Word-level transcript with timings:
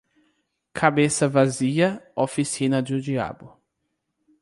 Cabeça 0.73 1.27
vazia, 1.29 2.01
oficina 2.15 2.81
do 2.81 2.99
diabo. 2.99 3.55